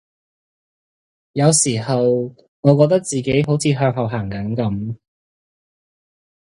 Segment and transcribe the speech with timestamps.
[1.33, 4.95] 有時候，我覺得自己好似向後行緊噉